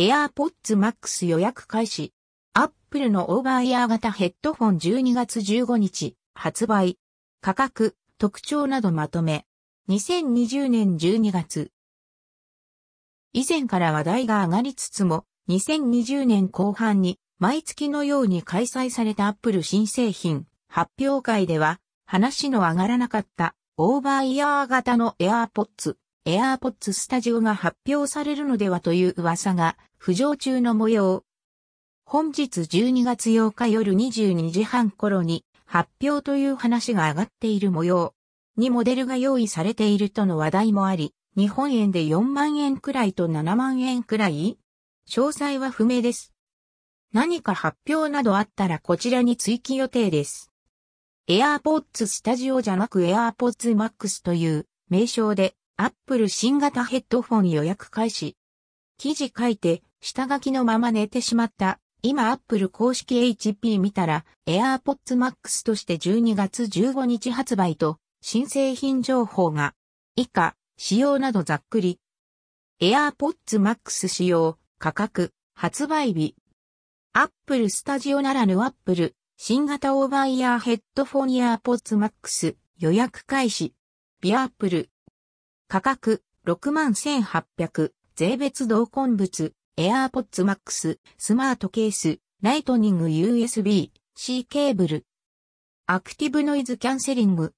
[0.00, 2.14] AirPods Max 予約開始。
[2.54, 6.96] Apple のオーバーイヤー型ヘッドフォン12月15日発売。
[7.42, 9.44] 価格、特徴などまとめ。
[9.90, 11.70] 2020年12月。
[13.34, 31.24] 以前から話題が上がりつつも、2020年後半に毎月のように開催された Apple 新製品発表会では話の上がらなかったオーバーイヤー型の AirPods、AirPods スタジオが発表されるのではという噂が浮上中の模様。
[32.06, 38.14] 本日12月8日夜22時半頃に発表という話が上がっている模様。
[38.56, 44.56] にモデルが用意されているとの話題もあり、日本円で4万円くらいと7万円くらい
[45.06, 46.32] 詳細は不明です。
[47.12, 50.50] 何か発表などあったらこちらに追記予定です。
[51.28, 58.38] AirPods スタジオじゃなく AirPods Max という名称で Apple 新型ヘッドフォン予約開始。
[58.96, 61.78] 記事書いて下書きのまま寝てしまった。
[62.02, 69.74] 今 Apple 公式 HP 見たら AirPods Max として12月15日発売と新製品情報が
[70.16, 72.00] 以下仕様などざっくり
[72.80, 76.34] AirPods Max 仕様価格発売日
[77.12, 83.74] アップルスタジオならぬアップル、新型オーバーイヤーヘッドフォン AirPods Max 予約開始。
[84.20, 84.90] via Apple。
[85.66, 89.52] 価格61,800税別同梱物
[89.82, 95.06] エアーポッツマックススマートケースライトニング USB-C ケーブル。
[95.86, 97.54] アクティブノイズキャンセリング。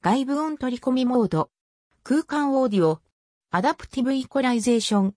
[0.00, 1.50] 外部音取り込みモード。
[2.04, 3.00] 空間オーディオ。
[3.50, 5.14] アダプティブイコライゼーション。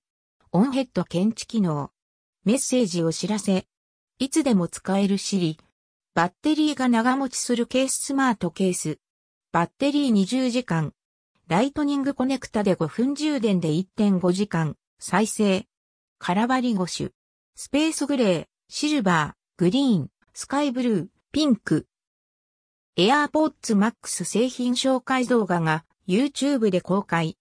[0.52, 1.92] オンヘッド検知機能。
[2.44, 3.68] メッセージを知らせ。
[4.18, 5.60] いつでも使えるシリ。
[6.16, 8.98] バッテリーが長持ちするケーススマートケース。
[9.52, 10.94] バッテリー20時間。
[11.48, 14.76] ライトニングコネクタで5分充電で1.5時間。
[14.98, 15.68] 再生。
[16.20, 17.10] カラバリ5種。
[17.56, 21.88] スペースグレー、シルバー、グリーン、スカイブルー、ピンク。
[22.98, 27.38] AirPods Max 製品紹介動画が YouTube で公開。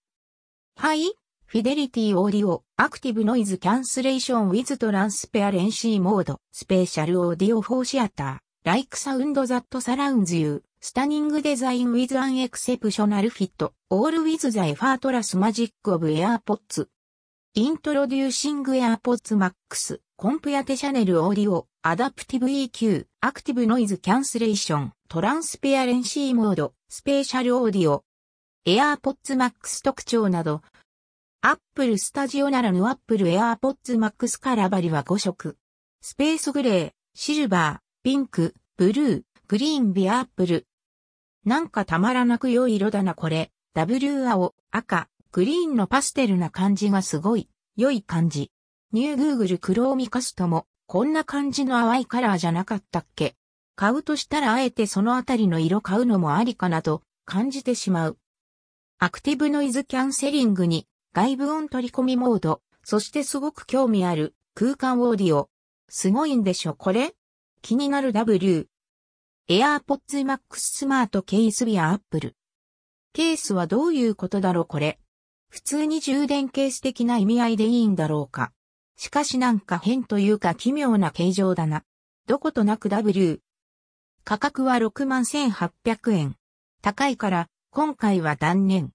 [0.76, 11.08] High-fidelity audio, active noise cancellation with transparency mode, spatial audio for theater-like sound that surrounds
[11.08, 18.23] you, stunning design with an exceptional fit, all with the effortless magic of AirPods.
[18.23, 28.04] Introducing AirPods Max, computational audio, adaptive EQ, active noise cancellation, transparency mode, spatial audio,
[28.66, 30.60] AirPods Max 特徴など、
[31.40, 35.56] アップルスタジオならぬ Apple AirPods Max カラバリは5色。
[36.02, 40.66] スペースグレー、シルバー、ピンク、ブルー、グリーン via Apple。
[41.46, 43.50] なんかたまらなく良い色だなこれ。
[43.72, 47.50] W 青、赤、グリーンのパステルな感じがすごい。
[47.76, 48.50] 良い感じ。
[48.94, 53.36] New Google Chromecast も、こんな感じの淡いカラーじゃなかったっけ
[53.74, 58.18] 買うとしたらあえてそのあたりの色買うのもありかなと感じてしまう。
[58.98, 65.50] アクティブノイズキャンセリングに外部音取り込みモード、そしてすごく興味ある空間オーディオ。
[65.90, 67.12] すごいんでしょこれ？
[67.60, 68.68] 気になる W。
[69.50, 72.36] AirPods Max スマートケースビアアップル。
[73.12, 74.98] ケースはどういうことだろうこれ？
[75.48, 78.52] 普通に充電ケース的な意味合いでいいんだろうか。
[78.96, 81.84] しかしなんか変というか奇妙な形状だな。
[82.26, 83.40] どことなく W。
[84.24, 86.36] 価格は61,800円。
[86.82, 88.90] 高いから今回は断念。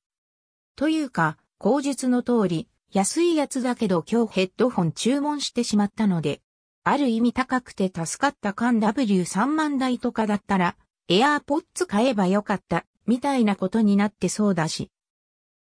[0.75, 6.41] というか、口述の通り、安いやつだけど今日ヘッドホン注文してしまったので、
[6.83, 10.75] ある意味高くて助かった缶 W3 万台とかだったら、
[11.07, 14.89] エアーポッツ買えばよかった、みたいなことになってそうだし。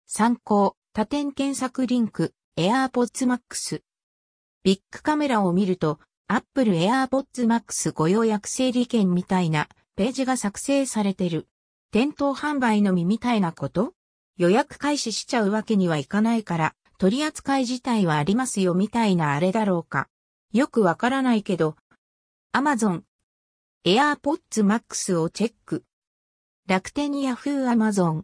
[0.06, 3.84] 参考、多点検索リンク、エアーポッツマックス。
[4.66, 11.48] ビッグカメラを見ると、Apple AirPods Max ご予約整理券みたいなページが作成されてる。
[11.92, 13.94] 店頭販売のみみたいなこと？
[14.36, 20.10] 予約開始しちゃうわけにはいかないから、取り扱い自体はありますよみたいなあれだろうか。
[20.52, 21.78] よくわからないけど、
[22.54, 23.04] Amazon、
[23.86, 25.86] AirPods Max をチェック。
[26.68, 28.24] 楽天 Yahoo Amazon。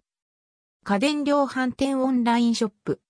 [0.87, 3.01] 家電量販店オンラインショップ。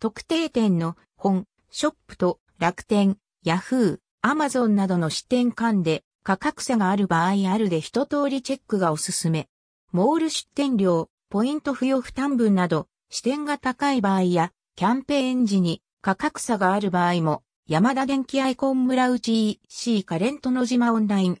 [0.00, 9.48] 特定店の本、ショップと楽天、Yahoo、Amazon などの支店間で価格差がある場合あるで一通りチェックがおすすめ。
[9.92, 21.38] モール出店料、ポイント付与負担分など、視点が高い場合や、キャンペーン時に価格差がある場合も、山田電機アイコン村内 EC カレントの島オンライン。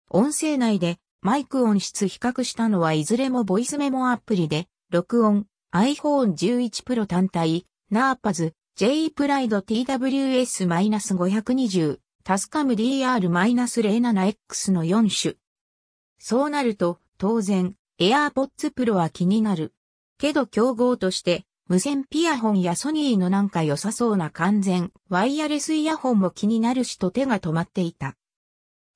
[0.09, 15.35] 音声内でマイク音質比較したのはいずれもボイスメモアプリで、録音、iPhone 11 Pro 単体、ナーパズ、J プライド TWS-520、タスカム DR-07X の4種。
[16.19, 19.73] そうなると、当然、AirPods Pro は気になる。
[20.19, 28.15] けど競合として、無線ピアホンやソニーのなんか良さそうな完全、ワイヤレスイヤホンも気になるしと手が止まっていた。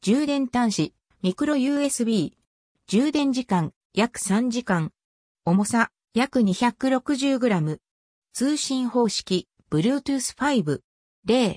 [0.00, 2.34] 充電端子、ミクロ USB。
[2.86, 4.92] 充電時間、約3時間。
[5.44, 7.80] 重さ、約 260g。
[8.32, 10.82] 通信方式、Bluetooth 5。
[11.26, 11.56] 0。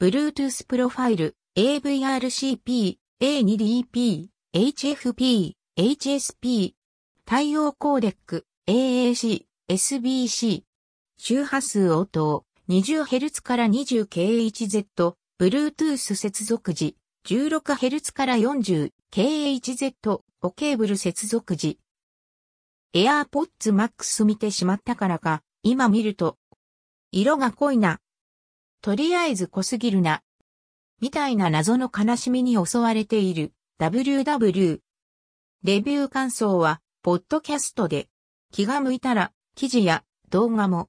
[0.00, 6.72] Bluetooth プロファイル、AVRCP、A2DP、HFP、HSP、
[7.24, 10.64] 対応コーデック、AAC、SBC、
[11.16, 21.78] 周波数応答、20Hz から 20kHz、Bluetooth 接続時、16Hz から 40kHz、おケーブル接続時。
[22.94, 26.36] AirPods Max 見てしまったからか、今見ると、
[27.12, 28.00] 色が濃いな。
[28.82, 30.20] とりあえず濃すぎるな。
[31.00, 34.80] みたいな謎の悲しみに襲われている WW。
[35.62, 38.08] レビュー感想は、ポッドキャストで、
[38.50, 40.88] 気が向いたら、記事や動画も